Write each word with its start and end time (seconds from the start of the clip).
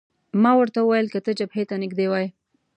ما 0.41 0.51
ورته 0.59 0.79
وویل: 0.81 1.07
که 1.13 1.19
ته 1.25 1.31
جبهې 1.39 1.63
ته 1.69 1.75
نږدې 1.83 2.05
وای. 2.09 2.27